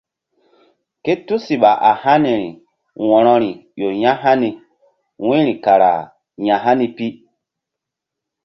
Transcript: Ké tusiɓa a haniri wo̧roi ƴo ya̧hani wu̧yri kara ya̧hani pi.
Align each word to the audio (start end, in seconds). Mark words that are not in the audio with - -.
Ké 1.03 1.13
tusiɓa 1.27 1.71
a 1.89 1.91
haniri 2.03 2.49
wo̧roi 3.07 3.49
ƴo 3.79 3.87
ya̧hani 4.03 4.49
wu̧yri 5.25 5.53
kara 5.63 5.91
ya̧hani 6.47 6.85
pi. 6.95 7.07